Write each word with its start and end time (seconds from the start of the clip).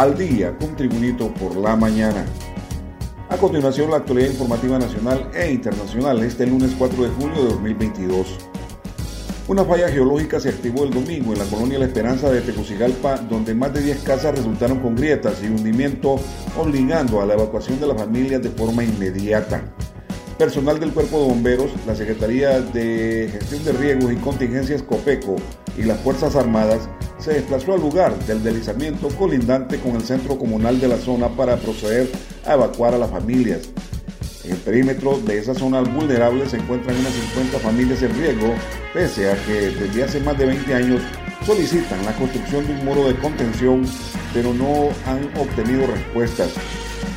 al 0.00 0.16
día 0.16 0.56
con 0.56 0.74
Tribunito 0.76 1.28
por 1.34 1.54
la 1.56 1.76
mañana. 1.76 2.24
A 3.28 3.36
continuación, 3.36 3.90
la 3.90 3.98
actualidad 3.98 4.30
informativa 4.30 4.78
nacional 4.78 5.30
e 5.34 5.52
internacional 5.52 6.22
este 6.22 6.46
lunes 6.46 6.74
4 6.78 7.02
de 7.02 7.10
junio 7.10 7.42
de 7.42 7.48
2022. 7.50 8.38
Una 9.48 9.62
falla 9.62 9.90
geológica 9.90 10.40
se 10.40 10.48
activó 10.48 10.84
el 10.84 10.90
domingo 10.90 11.34
en 11.34 11.40
la 11.40 11.44
colonia 11.44 11.78
La 11.78 11.84
Esperanza 11.84 12.30
de 12.30 12.40
Tegucigalpa, 12.40 13.18
donde 13.18 13.54
más 13.54 13.74
de 13.74 13.82
10 13.82 13.98
casas 13.98 14.34
resultaron 14.38 14.80
con 14.80 14.96
grietas 14.96 15.42
y 15.42 15.48
hundimiento, 15.48 16.16
obligando 16.56 17.20
a 17.20 17.26
la 17.26 17.34
evacuación 17.34 17.78
de 17.78 17.88
las 17.88 18.00
familias 18.00 18.40
de 18.40 18.48
forma 18.48 18.82
inmediata. 18.82 19.62
Personal 20.38 20.80
del 20.80 20.94
Cuerpo 20.94 21.20
de 21.20 21.28
Bomberos, 21.28 21.72
la 21.86 21.94
Secretaría 21.94 22.62
de 22.62 23.28
Gestión 23.30 23.64
de 23.64 23.72
Riesgos 23.72 24.14
y 24.14 24.16
Contingencias 24.16 24.82
COPECO 24.82 25.36
y 25.76 25.82
las 25.82 26.00
Fuerzas 26.00 26.36
Armadas 26.36 26.88
se 27.20 27.34
desplazó 27.34 27.74
al 27.74 27.80
lugar 27.80 28.18
del 28.26 28.42
deslizamiento 28.42 29.08
colindante 29.08 29.78
con 29.78 29.96
el 29.96 30.02
centro 30.02 30.38
comunal 30.38 30.80
de 30.80 30.88
la 30.88 30.96
zona 30.96 31.28
para 31.28 31.56
proceder 31.56 32.10
a 32.46 32.54
evacuar 32.54 32.94
a 32.94 32.98
las 32.98 33.10
familias. 33.10 33.68
En 34.44 34.52
el 34.52 34.56
perímetro 34.56 35.18
de 35.18 35.38
esa 35.38 35.54
zona 35.54 35.82
vulnerable 35.82 36.48
se 36.48 36.56
encuentran 36.56 36.96
unas 36.96 37.12
50 37.12 37.58
familias 37.58 38.02
en 38.02 38.14
riesgo, 38.18 38.54
pese 38.94 39.30
a 39.30 39.36
que 39.44 39.70
desde 39.70 40.02
hace 40.02 40.20
más 40.20 40.38
de 40.38 40.46
20 40.46 40.74
años 40.74 41.02
solicitan 41.44 42.04
la 42.04 42.12
construcción 42.16 42.66
de 42.66 42.72
un 42.72 42.84
muro 42.84 43.06
de 43.06 43.14
contención, 43.16 43.82
pero 44.32 44.54
no 44.54 44.88
han 45.06 45.24
obtenido 45.38 45.86
respuestas. 45.86 46.50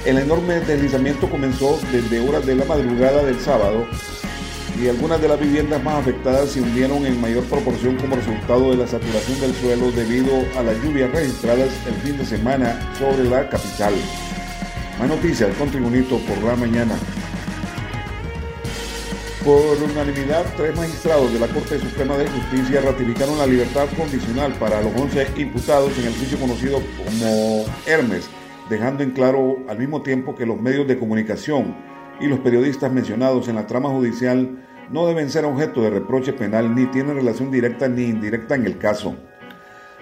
El 0.06 0.18
enorme 0.18 0.60
deslizamiento 0.60 1.30
comenzó 1.30 1.80
desde 1.92 2.20
horas 2.20 2.46
de 2.46 2.56
la 2.56 2.66
madrugada 2.66 3.24
del 3.24 3.40
sábado 3.40 3.86
y 4.82 4.88
algunas 4.88 5.22
de 5.22 5.28
las 5.28 5.40
viviendas 5.40 5.84
más 5.84 6.00
afectadas 6.00 6.50
se 6.50 6.62
hundieron 6.62 7.06
en 7.06 7.20
mayor 7.22 7.44
proporción 7.46 7.96
como 7.98 8.16
resultado 8.16 8.72
de 8.72 8.78
la 8.78 8.88
saturación 8.88 9.40
del 9.40 9.54
suelo 9.56 9.92
debido 9.92 10.32
a 10.58 10.64
las 10.64 10.82
lluvias 10.84 11.12
registradas 11.12 11.70
el 11.88 11.94
fin 11.96 12.18
de 12.18 12.26
semana 12.26 12.94
sobre 12.98 13.24
la 13.26 13.48
capital. 13.50 13.94
Más 15.00 15.08
noticias 15.08 15.56
con 15.58 15.70
Tribunito 15.70 16.18
por 16.20 16.38
la 16.44 16.56
mañana. 16.56 16.96
Por 19.44 19.78
unanimidad, 19.84 20.46
tres 20.56 20.76
magistrados 20.76 21.34
de 21.34 21.40
la 21.40 21.48
Corte 21.48 21.78
Suprema 21.78 22.18
de 22.18 22.28
Justicia 22.28 22.82
ratificaron 22.82 23.38
la 23.38 23.46
libertad 23.46 23.88
condicional 23.98 24.54
para 24.54 24.82
los 24.82 24.96
11 24.96 25.28
imputados 25.38 25.92
en 25.98 26.06
el 26.06 26.14
juicio 26.16 26.40
conocido 26.40 26.82
como 27.06 27.66
Hermes 27.86 28.30
dejando 28.70 29.04
en 29.04 29.12
claro 29.12 29.58
al 29.68 29.78
mismo 29.78 30.02
tiempo 30.02 30.36
que 30.36 30.46
los 30.46 30.60
medios 30.60 30.88
de 30.88 30.98
comunicación 30.98 31.76
y 32.20 32.28
los 32.28 32.40
periodistas 32.40 32.92
mencionados 32.92 33.48
en 33.48 33.56
la 33.56 33.68
trama 33.68 33.90
judicial 33.90 34.64
no 34.92 35.08
deben 35.08 35.30
ser 35.30 35.46
objeto 35.46 35.82
de 35.82 35.90
reproche 35.90 36.34
penal 36.34 36.76
ni 36.76 36.86
tienen 36.88 37.16
relación 37.16 37.52
directa 37.52 37.88
ni 37.88 38.04
indirecta 38.04 38.56
en 38.56 38.66
el 38.66 38.78
caso. 38.78 39.16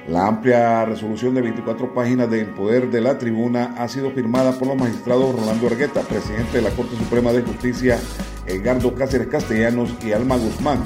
La 0.07 0.27
amplia 0.27 0.83
resolución 0.85 1.35
de 1.35 1.41
24 1.41 1.93
páginas 1.93 2.29
del 2.29 2.47
poder 2.47 2.89
de 2.89 3.01
la 3.01 3.19
tribuna 3.19 3.75
ha 3.77 3.87
sido 3.87 4.11
firmada 4.11 4.51
por 4.51 4.67
los 4.67 4.77
magistrados 4.77 5.35
Rolando 5.35 5.67
Argueta, 5.67 6.01
presidente 6.01 6.57
de 6.57 6.63
la 6.63 6.71
Corte 6.71 6.95
Suprema 6.95 7.31
de 7.31 7.43
Justicia, 7.43 7.99
Edgardo 8.47 8.95
Cáceres 8.95 9.27
Castellanos 9.27 9.93
y 10.03 10.11
Alma 10.11 10.37
Guzmán, 10.37 10.79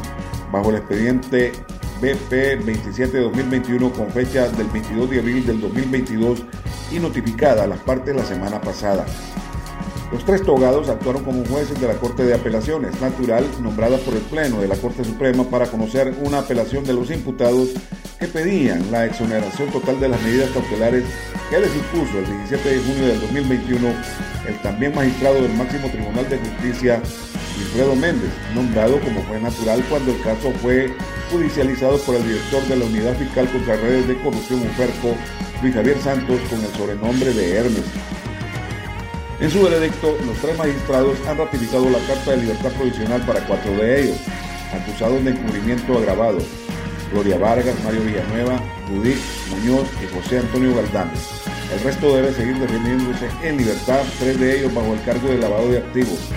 bajo 0.52 0.70
el 0.70 0.78
expediente 0.78 1.54
BP 2.02 2.66
27 2.66 3.18
de 3.18 3.24
2021 3.24 3.94
con 3.94 4.10
fecha 4.10 4.50
del 4.50 4.68
22 4.68 5.10
de 5.10 5.20
abril 5.20 5.46
del 5.46 5.62
2022 5.62 6.44
y 6.92 7.00
notificada 7.00 7.64
a 7.64 7.68
las 7.68 7.80
partes 7.80 8.14
la 8.14 8.26
semana 8.26 8.60
pasada. 8.60 9.06
Los 10.16 10.24
tres 10.24 10.44
togados 10.44 10.88
actuaron 10.88 11.26
como 11.26 11.44
jueces 11.44 11.78
de 11.82 11.90
la 11.90 11.96
Corte 11.96 12.24
de 12.24 12.34
Apelaciones 12.34 13.02
Natural, 13.02 13.46
nombrada 13.62 13.98
por 13.98 14.14
el 14.14 14.22
Pleno 14.22 14.62
de 14.62 14.70
la 14.70 14.78
Corte 14.78 15.04
Suprema 15.04 15.44
para 15.44 15.68
conocer 15.68 16.16
una 16.24 16.40
apelación 16.40 16.86
de 16.86 16.94
los 16.94 17.12
imputados 17.12 17.72
que 18.18 18.28
pedían 18.28 18.90
la 18.94 19.06
exoneración 19.06 19.70
total 19.72 20.00
de 20.00 20.08
las 20.08 20.22
medidas 20.22 20.52
cautelares 20.52 21.04
que 21.50 21.60
les 21.60 21.76
impuso 21.76 22.18
el 22.18 22.28
17 22.28 22.70
de 22.70 22.80
junio 22.80 23.08
del 23.08 23.20
2021 23.20 23.90
el 24.48 24.62
también 24.62 24.96
magistrado 24.96 25.36
del 25.36 25.54
máximo 25.54 25.90
Tribunal 25.90 26.30
de 26.30 26.38
Justicia, 26.38 27.02
Wilfredo 27.58 27.96
Méndez, 27.98 28.32
nombrado 28.54 28.98
como 29.02 29.22
juez 29.24 29.42
natural 29.42 29.84
cuando 29.90 30.14
el 30.14 30.22
caso 30.22 30.50
fue 30.62 30.94
judicializado 31.30 31.98
por 31.98 32.16
el 32.16 32.26
director 32.26 32.64
de 32.64 32.78
la 32.78 32.86
Unidad 32.86 33.18
Fiscal 33.18 33.52
contra 33.52 33.76
Redes 33.76 34.08
de 34.08 34.18
Corrupción 34.22 34.62
UFERCO, 34.62 35.14
Luis 35.62 35.76
Javier 35.76 36.02
Santos, 36.02 36.40
con 36.50 36.62
el 36.62 36.74
sobrenombre 36.74 37.34
de 37.34 37.58
Hermes. 37.58 37.84
En 39.40 39.52
su 39.52 39.62
veredicto, 39.64 40.18
los 40.26 40.38
tres 40.38 40.58
magistrados 40.58 41.18
han 41.28 41.38
ratificado 41.38 41.90
la 41.90 42.00
Carta 42.08 42.32
de 42.32 42.38
Libertad 42.38 42.72
Provisional 42.72 43.22
para 43.26 43.46
cuatro 43.46 43.72
de 43.74 44.04
ellos, 44.04 44.18
acusados 44.74 45.22
de 45.26 45.32
encubrimiento 45.32 45.98
agravado. 45.98 46.38
Gloria 47.12 47.38
Vargas, 47.38 47.76
Mario 47.84 48.02
Villanueva, 48.02 48.60
Judith 48.88 49.18
Muñoz 49.50 49.88
y 50.02 50.16
José 50.16 50.40
Antonio 50.40 50.74
Galdames. 50.76 51.44
El 51.74 51.82
resto 51.82 52.16
debe 52.16 52.32
seguir 52.32 52.58
defendiéndose 52.60 53.28
en 53.44 53.58
libertad, 53.58 54.04
tres 54.20 54.40
de 54.40 54.60
ellos 54.60 54.74
bajo 54.74 54.94
el 54.94 55.04
cargo 55.04 55.28
de 55.28 55.38
lavado 55.38 55.70
de 55.70 55.80
activos. 55.80 56.30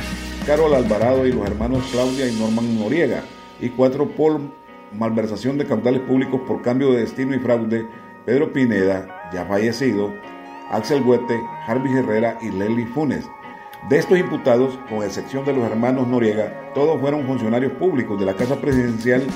Carol 0.45 0.75
Alvarado 0.75 1.25
y 1.25 1.33
los 1.33 1.47
hermanos 1.47 1.85
Claudia 1.93 2.29
y 2.29 2.35
Norman 2.35 2.79
Noriega, 2.81 3.23
y 3.61 3.69
cuatro 3.71 4.09
por 4.09 4.41
malversación 4.93 5.57
de 5.57 5.67
caudales 5.67 6.01
públicos 6.01 6.41
por 6.49 6.63
cambio 6.63 6.93
de 6.93 7.03
destino 7.03 7.35
y 7.35 7.39
fraude, 7.39 7.87
Pedro 8.27 8.53
Pineda, 8.53 9.31
ya 9.33 9.45
fallecido, 9.47 10.13
Axel 10.71 11.03
Huete, 11.03 11.43
Harvey 11.67 11.97
Herrera 11.97 12.39
y 12.41 12.51
Lely 12.51 12.87
Funes. 12.87 13.29
De 13.89 13.99
estos 13.99 14.19
imputados, 14.19 14.79
con 14.89 15.03
excepción 15.03 15.45
de 15.45 15.53
los 15.55 15.65
hermanos 15.65 16.07
Noriega, 16.09 16.73
todos 16.75 17.01
fueron 17.01 17.27
funcionarios 17.27 17.73
públicos 17.73 18.19
de 18.19 18.27
la 18.27 18.35
Casa 18.35 18.61
Presidencial 18.61 19.27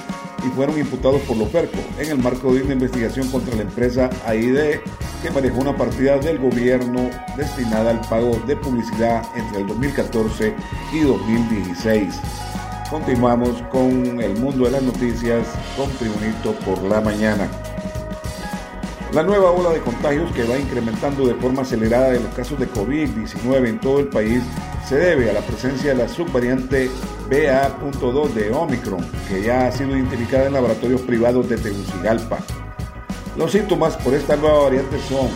y 0.45 0.49
fueron 0.49 0.79
imputados 0.79 1.23
por 1.23 1.37
los 1.37 1.49
FERCO 1.49 1.79
en 1.99 2.11
el 2.11 2.19
marco 2.19 2.53
de 2.53 2.63
una 2.63 2.75
investigación 2.75 3.31
contra 3.31 3.55
la 3.55 3.63
empresa 3.63 4.11
AID 4.27 4.81
que 5.23 5.31
manejó 5.31 5.61
una 5.61 5.77
partida 5.77 6.19
del 6.19 6.39
gobierno 6.39 7.09
destinada 7.37 7.93
al 7.93 8.01
pago 8.01 8.37
de 8.47 8.57
publicidad 8.57 9.25
entre 9.37 9.61
el 9.61 9.69
2014 9.69 10.55
y 10.93 11.01
2016. 11.01 12.21
Continuamos 12.91 13.63
con 13.71 14.21
el 14.21 14.37
mundo 14.39 14.65
de 14.65 14.73
las 14.73 14.83
noticias 14.83 15.47
con 15.77 15.89
Tribunito 15.93 16.53
por 16.67 16.83
la 16.83 17.01
mañana. 17.01 17.49
La 19.13 19.23
nueva 19.23 19.51
ola 19.51 19.69
de 19.69 19.81
contagios 19.81 20.33
que 20.33 20.45
va 20.45 20.57
incrementando 20.57 21.27
de 21.27 21.35
forma 21.35 21.61
acelerada 21.61 22.13
de 22.13 22.21
los 22.21 22.33
casos 22.35 22.59
de 22.59 22.67
COVID-19 22.67 23.69
en 23.69 23.79
todo 23.79 24.01
el 24.01 24.09
país 24.09 24.43
se 24.89 24.97
debe 24.97 25.29
a 25.29 25.35
la 25.35 25.43
presencia 25.43 25.91
de 25.93 26.03
la 26.03 26.09
subvariante 26.09 26.91
BA.2 27.29 28.33
de 28.33 28.51
Omicron, 28.53 29.07
que 29.29 29.43
ya 29.43 29.67
ha 29.67 29.73
sido 29.73 29.95
identificada 29.95 30.47
en 30.47 30.55
laboratorios 30.55 31.03
privados 31.03 31.47
de 31.47 31.59
Tegucigalpa. 31.59 32.39
Los 33.37 33.53
síntomas 33.53 33.99
por 33.99 34.15
esta 34.15 34.35
nueva 34.35 34.63
variante 34.63 34.99
son 35.07 35.29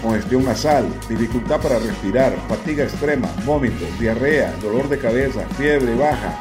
congestión 0.00 0.44
nasal, 0.44 0.86
dificultad 1.08 1.60
para 1.60 1.80
respirar, 1.80 2.32
fatiga 2.48 2.84
extrema, 2.84 3.28
vómito, 3.44 3.86
diarrea, 3.98 4.54
dolor 4.62 4.88
de 4.88 4.98
cabeza, 4.98 5.40
fiebre 5.58 5.96
baja, 5.96 6.38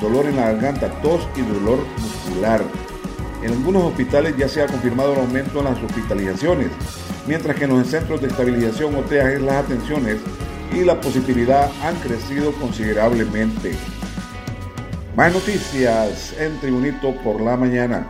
dolor 0.00 0.26
en 0.26 0.36
la 0.36 0.52
garganta, 0.52 0.88
tos 1.00 1.26
y 1.34 1.40
dolor 1.40 1.80
muscular. 2.00 2.62
En 3.42 3.52
algunos 3.52 3.84
hospitales 3.84 4.36
ya 4.36 4.48
se 4.48 4.62
ha 4.62 4.66
confirmado 4.66 5.14
el 5.14 5.20
aumento 5.20 5.58
en 5.58 5.64
las 5.64 5.82
hospitalizaciones, 5.82 6.68
mientras 7.26 7.56
que 7.56 7.64
en 7.64 7.70
los 7.70 7.88
centros 7.88 8.20
de 8.20 8.28
estabilización 8.28 8.94
o 8.94 9.02
las 9.10 9.64
atenciones 9.64 10.18
y 10.72 10.84
la 10.84 11.00
positividad 11.00 11.70
han 11.82 11.96
crecido 11.96 12.52
considerablemente. 12.52 13.72
Más 15.16 15.32
noticias 15.32 16.34
en 16.38 16.58
Tribunito 16.60 17.14
por 17.22 17.40
la 17.40 17.56
mañana. 17.56 18.06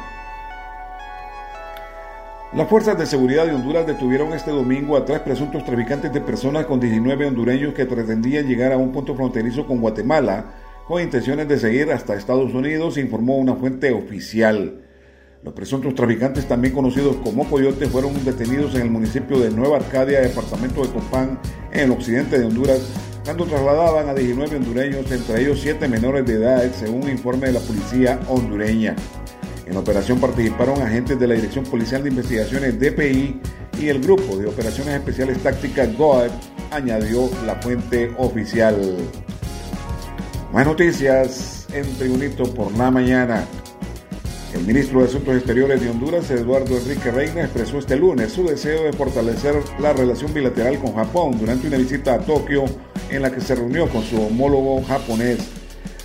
Las 2.55 2.69
fuerzas 2.69 2.99
de 2.99 3.07
seguridad 3.07 3.47
de 3.47 3.55
Honduras 3.55 3.87
detuvieron 3.87 4.35
este 4.35 4.51
domingo 4.51 4.99
a 4.99 5.07
tres 5.07 5.21
presuntos 5.21 5.65
traficantes 5.65 6.13
de 6.13 6.21
personas 6.21 6.67
con 6.67 6.79
19 6.79 7.27
hondureños 7.27 7.73
que 7.73 7.87
pretendían 7.87 8.47
llegar 8.47 8.73
a 8.73 8.77
un 8.77 8.93
punto 8.93 9.15
fronterizo 9.15 9.67
con 9.67 9.81
Guatemala 9.81 10.45
con 10.87 11.01
intenciones 11.01 11.49
de 11.49 11.59
seguir 11.59 11.91
hasta 11.91 12.15
Estados 12.15 12.53
Unidos, 12.53 12.99
informó 12.99 13.39
una 13.39 13.55
fuente 13.55 13.93
oficial. 13.93 14.83
Los 15.43 15.55
presuntos 15.55 15.93
traficantes, 15.97 16.47
también 16.47 16.73
conocidos 16.73 17.17
como 17.17 17.45
coyotes, 17.51 17.89
fueron 17.89 18.25
detenidos 18.25 18.77
en 18.77 18.83
el 18.83 18.91
municipio 18.91 19.41
de 19.41 19.51
Nueva 19.51 19.79
Arcadia, 19.79 20.21
departamento 20.21 20.83
de 20.83 20.93
Copán, 20.93 21.41
en 21.73 21.81
el 21.81 21.91
occidente 21.91 22.39
de 22.39 22.47
Honduras, 22.47 22.81
cuando 23.25 23.45
trasladaban 23.47 24.09
a 24.09 24.15
19 24.15 24.57
hondureños, 24.57 25.11
entre 25.11 25.43
ellos 25.43 25.59
7 25.61 25.89
menores 25.89 26.25
de 26.27 26.35
edad, 26.35 26.71
según 26.73 27.03
un 27.05 27.11
informe 27.11 27.49
de 27.49 27.55
la 27.55 27.61
policía 27.61 28.21
hondureña. 28.29 28.95
En 29.67 29.75
la 29.75 29.81
operación 29.81 30.21
participaron 30.21 30.81
agentes 30.81 31.19
de 31.19 31.27
la 31.27 31.35
Dirección 31.35 31.65
Policial 31.65 32.05
de 32.05 32.11
Investigaciones 32.11 32.79
DPI 32.79 33.41
y 33.81 33.89
el 33.89 34.01
Grupo 34.01 34.37
de 34.37 34.47
Operaciones 34.47 34.95
Especiales 34.95 35.43
Tácticas 35.43 35.97
GOAD, 35.99 36.31
añadió 36.71 37.29
la 37.45 37.57
fuente 37.57 38.13
oficial. 38.17 38.77
Más 40.53 40.67
noticias 40.67 41.67
en 41.73 41.85
Tribunito 41.95 42.45
por 42.55 42.71
la 42.77 42.93
mañana. 42.93 43.45
El 44.55 44.67
ministro 44.67 45.01
de 45.01 45.07
Asuntos 45.07 45.35
Exteriores 45.35 45.81
de 45.81 45.89
Honduras, 45.89 46.31
Eduardo 46.31 46.77
Enrique 46.77 47.11
Reina, 47.11 47.41
expresó 47.41 47.79
este 47.79 47.97
lunes 47.97 48.33
su 48.33 48.47
deseo 48.47 48.85
de 48.85 48.93
fortalecer 48.93 49.55
la 49.79 49.95
relación 49.95 50.35
bilateral 50.35 50.79
con 50.79 50.95
Japón 50.95 51.39
durante 51.39 51.69
una 51.69 51.79
visita 51.79 52.15
a 52.15 52.19
Tokio 52.19 52.65
en 53.09 53.23
la 53.23 53.33
que 53.33 53.41
se 53.41 53.55
reunió 53.55 53.89
con 53.89 54.03
su 54.03 54.21
homólogo 54.21 54.83
japonés. 54.85 55.39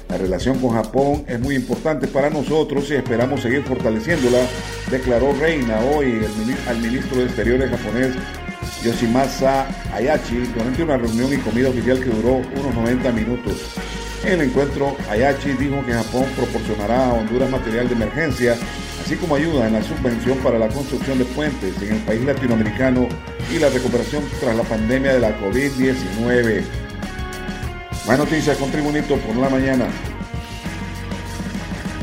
La 0.08 0.18
relación 0.18 0.60
con 0.60 0.72
Japón 0.72 1.26
es 1.28 1.40
muy 1.42 1.56
importante 1.56 2.08
para 2.08 2.30
nosotros 2.30 2.90
y 2.90 2.94
esperamos 2.94 3.42
seguir 3.42 3.64
fortaleciéndola, 3.64 4.40
declaró 4.90 5.34
Reina 5.34 5.82
hoy 5.82 6.22
al 6.70 6.80
ministro 6.80 7.18
de 7.18 7.26
Exteriores 7.26 7.70
japonés 7.70 8.14
Yoshimasa 8.82 9.68
Ayachi 9.94 10.38
durante 10.56 10.84
una 10.84 10.98
reunión 10.98 11.34
y 11.34 11.38
comida 11.38 11.68
oficial 11.70 12.00
que 12.00 12.10
duró 12.10 12.36
unos 12.36 12.76
90 12.76 13.12
minutos. 13.12 13.74
En 14.24 14.34
el 14.34 14.50
encuentro, 14.50 14.98
Ayachi 15.10 15.54
dijo 15.54 15.86
que 15.86 15.94
Japón 15.94 16.26
proporcionará 16.36 17.08
a 17.08 17.14
Honduras 17.14 17.50
material 17.50 17.88
de 17.88 17.96
emergencia, 17.96 18.58
así 19.04 19.16
como 19.16 19.36
ayuda 19.36 19.68
en 19.68 19.74
la 19.74 19.84
subvención 19.84 20.38
para 20.40 20.58
la 20.58 20.68
construcción 20.70 21.20
de 21.20 21.26
puentes 21.26 21.80
en 21.82 21.94
el 21.94 22.02
país 22.02 22.22
latinoamericano 22.24 23.08
y 23.54 23.60
la 23.60 23.70
recuperación 23.70 24.24
tras 24.40 24.56
la 24.56 24.64
pandemia 24.64 25.14
de 25.14 25.20
la 25.20 25.40
COVID-19. 25.40 26.64
Más 28.08 28.18
noticias 28.18 28.58
con 28.58 28.72
Tribunito 28.72 29.18
por 29.18 29.36
la 29.36 29.50
mañana. 29.50 29.88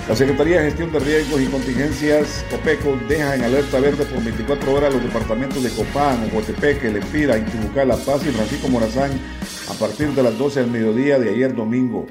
La 0.08 0.14
Secretaría 0.14 0.58
de 0.58 0.66
Gestión 0.66 0.92
de 0.92 0.98
Riesgos 0.98 1.40
y 1.40 1.46
Contingencias 1.46 2.44
COPECO 2.50 2.98
deja 3.08 3.36
en 3.36 3.42
alerta 3.42 3.80
verde 3.80 4.04
por 4.04 4.22
24 4.22 4.74
horas 4.74 4.92
los 4.92 5.02
departamentos 5.02 5.62
de 5.62 5.70
Copán, 5.70 6.22
Ocotepeque, 6.24 6.90
Lempira, 6.90 7.38
Intibucá, 7.38 7.86
La 7.86 7.96
Paz 7.96 8.20
y 8.26 8.30
Francisco 8.30 8.68
Morazán 8.68 9.12
a 9.70 9.72
partir 9.72 10.10
de 10.10 10.22
las 10.22 10.36
12 10.36 10.60
del 10.60 10.70
mediodía 10.70 11.18
de 11.18 11.30
ayer 11.30 11.54
domingo. 11.54 12.04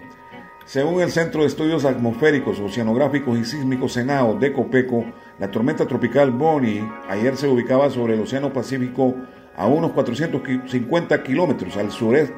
Según 0.66 1.01
el 1.04 1.12
Centro 1.12 1.42
de 1.42 1.48
Estudios 1.48 1.86
Atmosféricos, 1.86 2.60
Oceanográficos 2.60 3.38
y 3.38 3.45
Sísmicos 3.45 3.94
Senao 3.94 4.39
de 4.39 4.51
Copeco, 4.54 5.06
la 5.38 5.51
tormenta 5.51 5.86
tropical 5.86 6.31
Bonnie 6.31 6.84
ayer 7.10 7.38
se 7.38 7.48
ubicaba 7.48 7.92
sobre 7.92 8.16
el 8.16 8.22
Océano 8.22 8.51
Pacífico 8.51 9.13
a 9.56 9.68
unos 9.68 9.92
450 9.92 11.22
kilómetros 11.22 11.78
al 11.78 11.92
sureste 11.92 12.34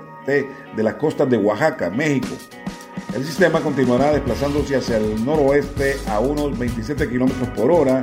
de 0.75 0.83
las 0.83 0.95
costas 0.95 1.29
de 1.29 1.37
Oaxaca, 1.37 1.89
México. 1.89 2.35
El 3.13 3.25
sistema 3.25 3.61
continuará 3.61 4.11
desplazándose 4.11 4.75
hacia 4.75 4.97
el 4.97 5.23
noroeste 5.23 5.97
a 6.07 6.19
unos 6.19 6.57
27 6.57 7.09
kilómetros 7.09 7.49
por 7.49 7.71
hora 7.71 8.01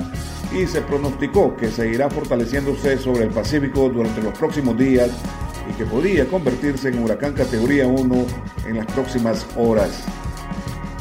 y 0.55 0.67
se 0.67 0.81
pronosticó 0.83 1.57
que 1.57 1.71
seguirá 1.71 2.09
fortaleciéndose 2.09 2.99
sobre 2.99 3.25
el 3.25 3.31
Pacífico 3.31 3.89
durante 3.89 4.23
los 4.23 4.37
próximos 4.39 4.77
días 4.77 5.11
y 5.69 5.75
que 5.75 5.85
podría 5.85 6.27
convertirse 6.27 6.89
en 6.89 7.03
huracán 7.03 7.35
categoría 7.35 7.87
1 7.87 8.27
en 8.67 8.77
las 8.77 8.87
próximas 8.87 9.47
horas. 9.57 10.05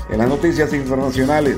En 0.09 0.17
las 0.17 0.27
noticias 0.27 0.73
internacionales, 0.73 1.57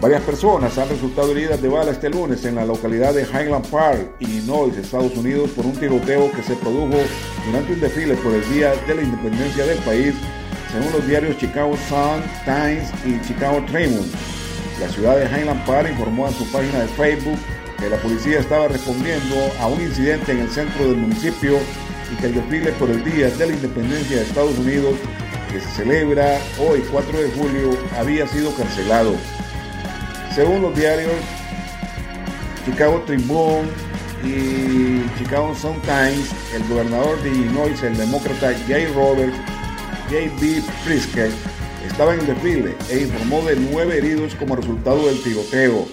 varias 0.00 0.22
personas 0.22 0.78
han 0.78 0.88
resultado 0.88 1.32
heridas 1.32 1.60
de 1.60 1.68
bala 1.68 1.92
este 1.92 2.08
lunes 2.08 2.44
en 2.46 2.54
la 2.54 2.64
localidad 2.64 3.12
de 3.12 3.24
Highland 3.24 3.66
Park, 3.66 4.16
Illinois, 4.20 4.74
Estados 4.76 5.14
Unidos, 5.16 5.50
por 5.50 5.66
un 5.66 5.72
tiroteo 5.72 6.32
que 6.32 6.42
se 6.42 6.56
produjo 6.56 6.96
durante 7.46 7.74
un 7.74 7.80
desfile 7.80 8.14
por 8.14 8.32
el 8.32 8.48
Día 8.50 8.72
de 8.86 8.94
la 8.94 9.02
Independencia 9.02 9.66
del 9.66 9.78
país 9.80 10.14
según 10.72 10.92
los 10.92 11.06
diarios 11.06 11.36
Chicago 11.38 11.76
Sun, 11.88 12.22
Times 12.44 12.90
y 13.04 13.20
Chicago 13.26 13.62
Tribune. 13.66 14.08
La 14.80 14.88
ciudad 14.88 15.16
de 15.16 15.26
Highland 15.26 15.64
Park 15.66 15.88
informó 15.90 16.28
en 16.28 16.34
su 16.34 16.50
página 16.50 16.80
de 16.80 16.88
Facebook 16.88 17.38
que 17.78 17.90
la 17.90 17.96
policía 17.96 18.40
estaba 18.40 18.68
respondiendo 18.68 19.36
a 19.60 19.66
un 19.66 19.80
incidente 19.80 20.32
en 20.32 20.40
el 20.40 20.50
centro 20.50 20.86
del 20.86 20.96
municipio 20.96 21.58
y 22.12 22.16
que 22.16 22.26
el 22.26 22.34
desfile 22.34 22.72
por 22.72 22.90
el 22.90 23.02
Día 23.04 23.30
de 23.30 23.46
la 23.46 23.52
Independencia 23.52 24.16
de 24.16 24.22
Estados 24.22 24.58
Unidos, 24.58 24.94
que 25.50 25.60
se 25.60 25.68
celebra 25.70 26.38
hoy 26.58 26.84
4 26.90 27.18
de 27.18 27.30
julio, 27.30 27.70
había 27.98 28.26
sido 28.28 28.54
cancelado. 28.54 29.14
Según 30.34 30.62
los 30.62 30.76
diarios 30.76 31.12
Chicago 32.64 33.02
Tribune 33.06 33.68
y 34.24 35.02
Chicago 35.18 35.54
Sun 35.54 35.80
Times, 35.82 36.30
el 36.54 36.62
gobernador 36.68 37.20
de 37.22 37.30
Illinois, 37.30 37.82
el 37.82 37.96
demócrata 37.96 38.52
Jay 38.68 38.86
Roberts, 38.94 39.36
J.B. 40.10 40.60
Priske 40.84 41.30
estaba 41.86 42.14
en 42.14 42.26
desfile 42.26 42.74
e 42.90 43.02
informó 43.02 43.42
de 43.42 43.54
nueve 43.54 43.98
heridos 43.98 44.34
como 44.34 44.56
resultado 44.56 45.06
del 45.06 45.22
tiroteo. 45.22 45.86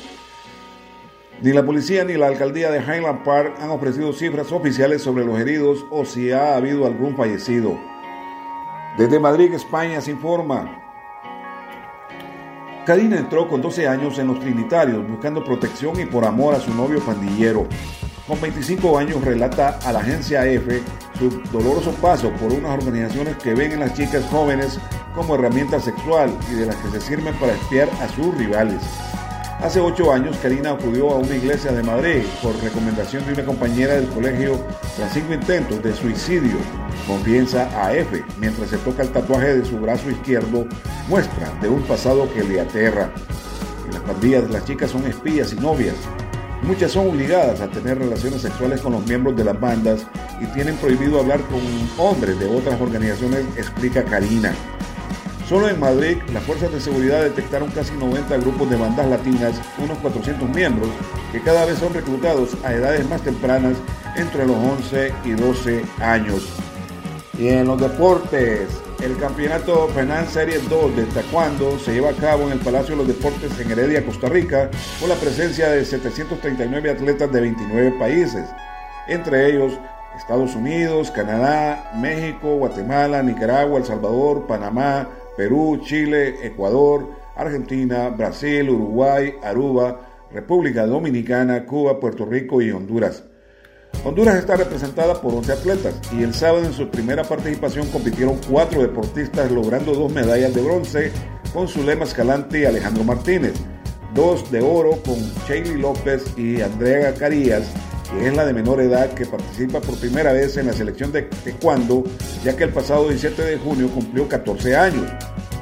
Ni 1.44 1.54
la 1.54 1.64
policía 1.64 2.04
ni 2.04 2.16
la 2.16 2.26
alcaldía 2.26 2.72
de 2.72 2.80
Highland 2.80 3.24
Park 3.24 3.58
han 3.62 3.70
ofrecido 3.70 4.12
cifras 4.14 4.52
oficiales 4.52 5.04
sobre 5.04 5.24
los 5.24 5.40
heridos 5.40 5.86
o 5.92 6.04
si 6.04 6.32
ha 6.32 6.56
habido 6.56 6.88
algún 6.88 7.16
fallecido. 7.16 7.78
Desde 8.98 9.20
Madrid, 9.20 9.54
España, 9.54 10.02
se 10.02 10.10
informa. 10.10 10.82
Karina 12.88 13.20
entró 13.20 13.48
con 13.48 13.62
12 13.62 13.88
años 13.88 14.18
en 14.18 14.30
los 14.30 14.40
Trinitarios 14.40 15.08
buscando 15.08 15.44
protección 15.44 16.00
y 16.00 16.08
por 16.08 16.26
amor 16.26 16.56
a 16.56 16.60
su 16.60 16.74
novio 16.74 17.02
pandillero. 17.02 17.68
Con 18.28 18.42
25 18.42 18.98
años 18.98 19.24
relata 19.24 19.78
a 19.86 19.94
la 19.94 20.00
agencia 20.00 20.44
EFE 20.48 20.82
su 21.18 21.30
doloroso 21.52 21.92
paso 21.94 22.32
por 22.34 22.54
unas 22.54 22.72
organizaciones 22.72 23.38
que 23.38 23.54
ven 23.54 23.72
en 23.72 23.80
las 23.82 23.94
chicas 23.94 24.24
jóvenes 24.30 24.80
como 25.16 25.36
herramienta 25.36 25.80
sexual 25.80 26.32
y 26.52 26.56
de 26.56 26.68
las 26.68 26.76
que 26.78 26.90
se 26.92 27.02
sirven 27.02 27.34
para 27.36 27.54
espiar 27.54 27.90
a 28.02 28.08
sus 28.10 28.36
rivales. 28.38 28.82
Hace 29.60 29.80
ocho 29.80 30.14
años, 30.14 30.38
Karina 30.38 30.72
acudió 30.72 31.10
a 31.10 31.16
una 31.16 31.36
iglesia 31.36 31.72
de 31.72 31.82
Madrid 31.82 32.22
por 32.44 32.56
recomendación 32.62 33.26
de 33.26 33.34
una 33.34 33.44
compañera 33.44 33.96
del 33.96 34.08
colegio 34.10 34.64
tras 34.96 35.12
cinco 35.14 35.34
intentos 35.34 35.82
de 35.82 35.96
suicidio. 35.96 36.58
Confianza 37.08 37.68
a 37.76 37.92
F, 37.96 38.24
mientras 38.40 38.70
se 38.70 38.78
toca 38.78 39.02
el 39.02 39.10
tatuaje 39.10 39.56
de 39.56 39.66
su 39.66 39.80
brazo 39.80 40.12
izquierdo, 40.12 40.68
muestra 41.08 41.52
de 41.60 41.70
un 41.70 41.82
pasado 41.84 42.32
que 42.32 42.44
le 42.44 42.62
aterra. 42.62 43.12
En 43.88 43.94
las 43.94 44.02
pandillas, 44.04 44.48
las 44.52 44.64
chicas 44.66 44.92
son 44.92 45.08
espías 45.08 45.52
y 45.54 45.56
novias, 45.56 45.96
Muchas 46.64 46.92
son 46.92 47.10
obligadas 47.10 47.62
a 47.62 47.68
tener 47.68 48.00
relaciones 48.00 48.42
sexuales 48.42 48.82
con 48.82 48.94
los 48.94 49.06
miembros 49.06 49.36
de 49.38 49.44
las 49.44 49.60
bandas 49.60 50.06
y 50.42 50.46
tienen 50.48 50.76
prohibido 50.78 51.20
hablar 51.20 51.40
con 51.42 51.62
hombres 51.98 52.40
de 52.40 52.46
otras 52.46 52.82
organizaciones, 52.82 53.46
explica 53.58 54.04
Karina. 54.04 54.54
Solo 55.48 55.70
en 55.70 55.80
Madrid, 55.80 56.18
las 56.34 56.44
fuerzas 56.44 56.74
de 56.74 56.82
seguridad 56.82 57.24
detectaron 57.24 57.70
casi 57.72 57.94
90 57.94 58.38
grupos 58.40 58.70
de 58.70 58.76
bandas 58.76 59.08
latinas, 59.08 59.62
unos 59.78 59.98
400 60.00 60.50
miembros, 60.50 60.90
que 61.32 61.42
cada 61.42 61.64
vez 61.66 61.78
son 61.78 61.94
reclutados 61.94 62.58
a 62.66 62.74
edades 62.74 63.08
más 63.08 63.22
tempranas, 63.22 63.78
entre 64.18 64.46
los 64.46 64.58
11 64.58 65.14
y 65.24 65.32
12 65.32 65.86
años. 66.00 66.50
Y 67.40 67.48
en 67.48 67.68
los 67.68 67.80
deportes, 67.80 68.68
el 69.02 69.18
campeonato 69.18 69.88
Penal 69.94 70.28
Serie 70.28 70.60
2 70.70 70.96
de 70.96 71.04
Taekwondo 71.06 71.78
se 71.80 71.94
lleva 71.94 72.10
a 72.10 72.14
cabo 72.14 72.44
en 72.44 72.54
el 72.54 72.60
Palacio 72.60 72.96
de 72.96 73.04
los 73.04 73.08
Deportes 73.08 73.60
en 73.60 73.72
Heredia, 73.72 74.06
Costa 74.06 74.28
Rica, 74.28 74.70
con 75.00 75.10
la 75.10 75.16
presencia 75.16 75.70
de 75.70 75.86
739 75.86 76.90
atletas 76.90 77.32
de 77.32 77.42
29 77.42 77.92
países, 78.00 78.50
entre 79.08 79.50
ellos 79.52 79.80
Estados 80.18 80.56
Unidos, 80.56 81.12
Canadá, 81.12 81.92
México, 81.96 82.58
Guatemala, 82.58 83.22
Nicaragua, 83.22 83.78
El 83.80 83.86
Salvador, 83.86 84.48
Panamá, 84.48 85.08
Perú, 85.38 85.80
Chile, 85.84 86.36
Ecuador, 86.42 87.08
Argentina, 87.36 88.10
Brasil, 88.10 88.70
Uruguay, 88.70 89.36
Aruba, 89.44 90.02
República 90.32 90.88
Dominicana, 90.88 91.66
Cuba, 91.66 92.00
Puerto 92.00 92.26
Rico 92.26 92.62
y 92.62 92.72
Honduras. 92.72 93.24
Honduras 94.04 94.36
está 94.36 94.56
representada 94.56 95.22
por 95.22 95.34
11 95.34 95.52
atletas 95.52 95.96
y 96.18 96.24
el 96.24 96.34
sábado 96.34 96.66
en 96.66 96.74
su 96.74 96.88
primera 96.90 97.24
participación 97.24 97.88
compitieron 97.88 98.40
cuatro 98.50 98.82
deportistas 98.82 99.52
logrando 99.52 99.94
dos 99.94 100.12
medallas 100.12 100.54
de 100.54 100.62
bronce 100.62 101.12
con 101.54 101.68
Zulema 101.68 102.06
Escalante 102.06 102.62
y 102.62 102.66
Alejandro 102.66 103.04
Martínez, 103.04 103.54
dos 104.14 104.50
de 104.52 104.62
oro 104.62 104.92
con 105.04 105.16
Shaylee 105.48 105.78
López 105.78 106.24
y 106.38 106.62
Andrea 106.62 107.14
Carías, 107.16 107.64
que 108.10 108.28
es 108.28 108.36
la 108.36 108.46
de 108.46 108.54
menor 108.54 108.82
edad 108.82 109.14
que 109.14 109.26
participa 109.26 109.82
por 109.82 110.00
primera 110.00 110.32
vez 110.32 110.56
en 110.58 110.68
la 110.68 110.74
selección 110.74 111.12
de 111.12 111.24
taekwondo, 111.24 112.04
ya 112.44 112.56
que 112.56 112.64
el 112.64 112.72
pasado 112.72 113.10
17 113.10 113.42
de 113.42 113.58
junio 113.58 113.90
cumplió 113.90 114.28
14 114.30 114.76
años 114.76 115.12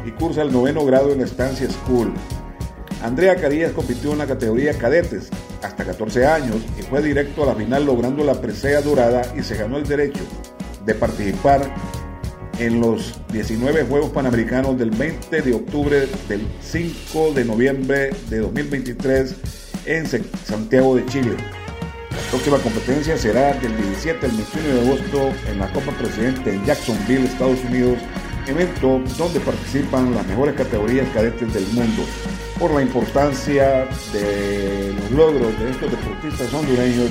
y 0.05 0.11
cursa 0.11 0.43
el 0.43 0.51
noveno 0.51 0.85
grado 0.85 1.11
en 1.11 1.19
la 1.19 1.25
Estancia 1.25 1.67
School. 1.69 2.13
Andrea 3.03 3.35
Carías 3.35 3.71
compitió 3.71 4.11
en 4.11 4.19
la 4.19 4.27
categoría 4.27 4.77
cadetes 4.77 5.29
hasta 5.61 5.85
14 5.85 6.25
años 6.25 6.57
y 6.79 6.83
fue 6.83 7.01
directo 7.01 7.43
a 7.43 7.47
la 7.47 7.55
final 7.55 7.85
logrando 7.85 8.23
la 8.23 8.39
presea 8.39 8.81
dorada 8.81 9.21
y 9.37 9.43
se 9.43 9.55
ganó 9.55 9.77
el 9.77 9.87
derecho 9.87 10.21
de 10.85 10.93
participar 10.93 11.73
en 12.59 12.79
los 12.79 13.19
19 13.31 13.83
Juegos 13.83 14.11
Panamericanos 14.11 14.77
del 14.77 14.91
20 14.91 15.41
de 15.41 15.53
octubre 15.53 16.07
del 16.29 16.47
5 16.61 17.33
de 17.33 17.45
noviembre 17.45 18.11
de 18.29 18.39
2023 18.39 19.35
en 19.85 20.07
Santiago 20.45 20.95
de 20.95 21.05
Chile. 21.07 21.35
La 22.11 22.31
próxima 22.31 22.57
competencia 22.59 23.17
será 23.17 23.53
del 23.53 23.75
17 23.77 24.25
al 24.25 24.31
21 24.31 24.67
de 24.67 24.81
agosto 24.81 25.33
en 25.49 25.59
la 25.59 25.71
Copa 25.71 25.91
Presidente 25.91 26.53
en 26.53 26.65
Jacksonville, 26.65 27.25
Estados 27.25 27.63
Unidos, 27.65 27.99
evento 28.47 29.01
donde 29.17 29.39
participan 29.39 30.13
las 30.13 30.25
mejores 30.27 30.55
categorías 30.55 31.07
cadetes 31.13 31.53
del 31.53 31.65
mundo 31.67 32.03
por 32.59 32.71
la 32.71 32.81
importancia 32.81 33.87
de 34.13 34.93
los 34.93 35.11
logros 35.11 35.59
de 35.59 35.71
estos 35.71 35.91
deportistas 35.91 36.53
hondureños. 36.53 37.09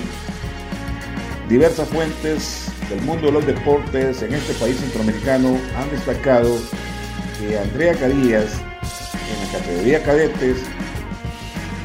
Diversas 1.49 1.89
fuentes 1.89 2.69
del 2.89 3.03
mundo 3.03 3.27
de 3.27 3.33
los 3.33 3.47
deportes 3.47 4.23
en 4.23 4.35
este 4.35 4.55
país 4.55 4.77
centroamericano 4.77 5.59
han 5.77 5.91
destacado 5.91 6.57
que 7.39 7.59
Andrea 7.59 7.95
Carías 7.95 8.53
en 8.53 9.47
la 9.47 9.59
categoría 9.59 10.03
cadetes 10.03 10.59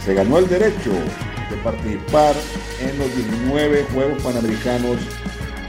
se 0.05 0.13
ganó 0.13 0.37
el 0.37 0.47
derecho 0.47 0.91
de 1.49 1.57
participar 1.63 2.35
en 2.81 2.97
los 2.97 3.15
19 3.15 3.85
Juegos 3.93 4.23
Panamericanos 4.23 4.97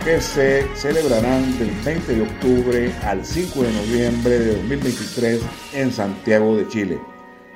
que 0.04 0.20
se 0.20 0.66
celebrarán 0.74 1.58
del 1.58 1.70
20 1.84 2.14
de 2.14 2.22
octubre 2.22 2.92
al 3.04 3.24
5 3.24 3.62
de 3.62 3.72
noviembre 3.72 4.38
de 4.38 4.56
2023 4.56 5.42
en 5.74 5.92
Santiago 5.92 6.56
de 6.56 6.66
Chile. 6.68 6.98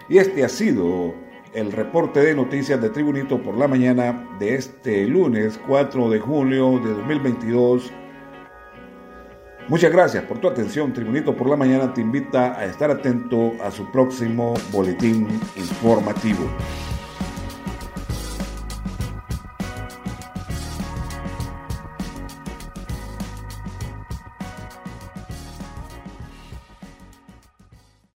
Y 0.09 0.19
este 0.19 0.45
ha 0.45 0.49
sido 0.49 1.15
el 1.55 1.73
reporte 1.73 2.21
de 2.21 2.35
noticias 2.35 2.81
de 2.83 2.91
Tribunito 2.91 3.43
por 3.43 3.57
la 3.57 3.67
mañana 3.67 4.29
de 4.39 4.57
este 4.57 5.07
lunes 5.07 5.59
4 5.67 6.11
de 6.11 6.21
julio 6.21 6.79
de 6.81 6.91
2022. 6.91 7.91
Muchas 9.69 9.91
gracias 9.91 10.25
por 10.25 10.39
tu 10.39 10.49
atención. 10.49 10.93
Tribunito 10.93 11.35
por 11.35 11.49
la 11.49 11.57
mañana 11.57 11.95
te 11.95 12.03
invita 12.03 12.59
a 12.59 12.67
estar 12.67 12.91
atento 12.91 13.53
a 13.63 13.71
su 13.71 13.91
próximo 13.91 14.53
boletín 14.71 15.29
informativo. 15.57 16.51